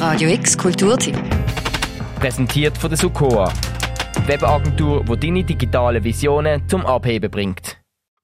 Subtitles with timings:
[0.00, 1.14] Radio X Kulturteam.
[2.18, 3.52] Präsentiert von der Sukoa.
[4.24, 7.76] Webagentur, wo deine digitale Visionen zum Abheben bringt.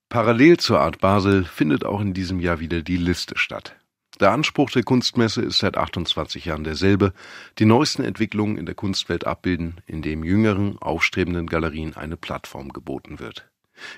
[0.08, 3.76] Parallel zur Art Basel findet auch in diesem Jahr wieder die Liste statt.
[4.20, 7.12] Der Anspruch der Kunstmesse ist seit 28 Jahren derselbe,
[7.58, 13.51] die neuesten Entwicklungen in der Kunstwelt abbilden, indem jüngeren, aufstrebenden Galerien eine Plattform geboten wird.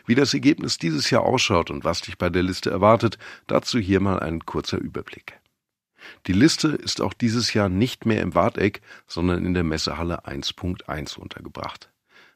[0.05, 4.01] Wie das Ergebnis dieses Jahr ausschaut und was dich bei der Liste erwartet, dazu hier
[4.01, 5.39] mal ein kurzer Überblick.
[6.27, 11.19] Die Liste ist auch dieses Jahr nicht mehr im Warteck, sondern in der Messehalle 1.1
[11.19, 11.91] untergebracht.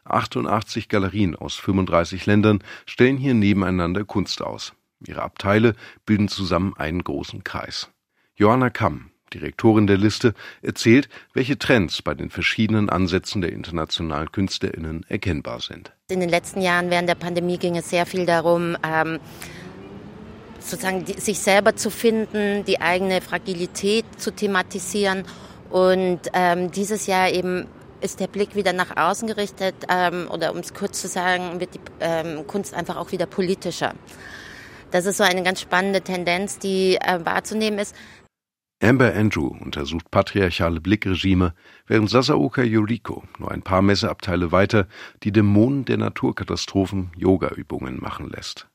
[0.04, 4.74] 88 Galerien aus 35 Ländern stellen hier nebeneinander Kunst aus.
[5.06, 5.74] Ihre Abteile
[6.06, 7.90] bilden zusammen einen großen Kreis.
[8.34, 15.04] Johanna Kamm, Direktorin der Liste, erzählt, welche Trends bei den verschiedenen Ansätzen der internationalen KünstlerInnen
[15.08, 15.92] erkennbar sind.
[16.08, 19.18] In den letzten Jahren während der Pandemie ging es sehr viel darum, ähm,
[20.70, 25.24] sozusagen die, sich selber zu finden, die eigene Fragilität zu thematisieren.
[25.70, 27.66] Und ähm, dieses Jahr eben
[28.00, 31.74] ist der Blick wieder nach außen gerichtet ähm, oder um es kurz zu sagen, wird
[31.74, 33.94] die ähm, Kunst einfach auch wieder politischer.
[34.90, 37.94] Das ist so eine ganz spannende Tendenz, die äh, wahrzunehmen ist.
[38.82, 41.54] Amber Andrew untersucht patriarchale Blickregime,
[41.86, 44.88] während Sasaoka Yoriko nur ein paar Messeabteile weiter
[45.22, 48.71] die Dämonen der Naturkatastrophen Yoga-Übungen machen lässt.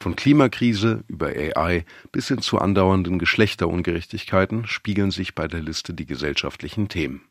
[0.00, 6.06] Von Klimakrise über AI bis hin zu andauernden Geschlechterungerechtigkeiten spiegeln sich bei der Liste die
[6.06, 7.22] gesellschaftlichen Themen.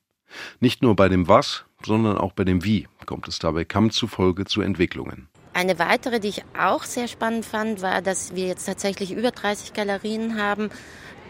[0.59, 4.45] Nicht nur bei dem Was, sondern auch bei dem Wie kommt es dabei kaum zufolge
[4.45, 5.30] zu Entwicklungen.
[5.54, 9.73] Eine weitere, die ich auch sehr spannend fand, war, dass wir jetzt tatsächlich über 30
[9.73, 10.70] Galerien haben,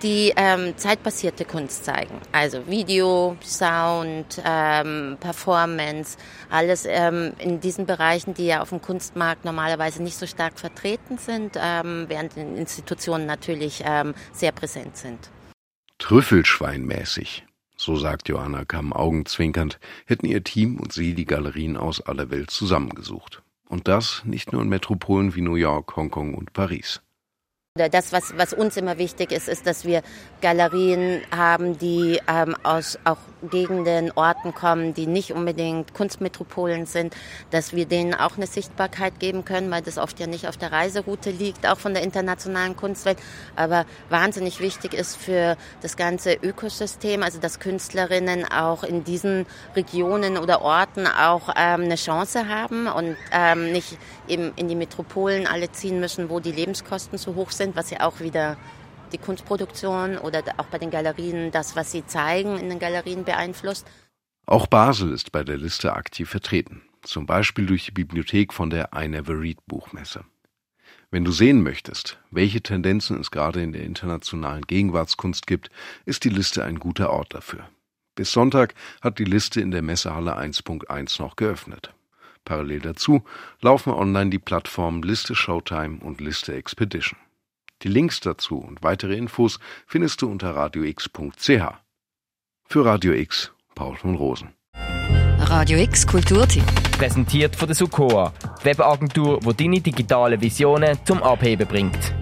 [0.03, 2.19] die ähm, zeitbasierte Kunst zeigen.
[2.31, 6.17] Also Video, Sound, ähm, Performance,
[6.49, 11.17] alles ähm, in diesen Bereichen, die ja auf dem Kunstmarkt normalerweise nicht so stark vertreten
[11.17, 15.29] sind, ähm, während in Institutionen natürlich ähm, sehr präsent sind.
[15.99, 22.29] Trüffelschweinmäßig, so sagt Johanna Kamm augenzwinkernd, hätten ihr Team und sie die Galerien aus aller
[22.29, 23.41] Welt zusammengesucht.
[23.67, 27.01] Und das nicht nur in Metropolen wie New York, Hongkong und Paris.
[27.77, 30.01] Das, was, was uns immer wichtig ist, ist, dass wir
[30.41, 33.17] Galerien haben, die ähm, aus auch
[33.49, 37.15] Gegenden, Orten kommen, die nicht unbedingt Kunstmetropolen sind,
[37.51, 40.71] dass wir denen auch eine Sichtbarkeit geben können, weil das oft ja nicht auf der
[40.71, 43.17] Reiseroute liegt, auch von der internationalen Kunstwelt,
[43.55, 49.45] aber wahnsinnig wichtig ist für das ganze Ökosystem, also dass Künstlerinnen auch in diesen
[49.75, 55.47] Regionen oder Orten auch ähm, eine Chance haben und ähm, nicht eben in die Metropolen
[55.47, 58.57] alle ziehen müssen, wo die Lebenskosten zu hoch sind sind, was ja auch wieder
[59.11, 63.85] die Kunstproduktion oder auch bei den Galerien das, was sie zeigen in den Galerien beeinflusst.
[64.45, 68.89] Auch Basel ist bei der Liste aktiv vertreten, zum Beispiel durch die Bibliothek von der
[68.95, 70.23] I Never Read Buchmesse.
[71.09, 75.69] Wenn du sehen möchtest, welche Tendenzen es gerade in der internationalen Gegenwartskunst gibt,
[76.05, 77.69] ist die Liste ein guter Ort dafür.
[78.15, 81.93] Bis Sonntag hat die Liste in der Messehalle 1.1 noch geöffnet.
[82.43, 83.23] Parallel dazu
[83.61, 87.19] laufen online die Plattformen Liste Showtime und Liste Expedition.
[87.83, 91.49] Die Links dazu und weitere Infos findest du unter radiox.ch.
[92.65, 94.53] Für Radio X, Paul von Rosen.
[95.39, 96.65] Radio X Kulturteam.
[96.97, 98.33] Präsentiert von der Sukoa.
[98.63, 102.16] Webagentur, wo deine digitale Visionen zum Abheben bringt.